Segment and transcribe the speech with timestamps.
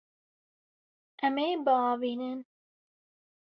[1.25, 2.39] Em ê biavînin.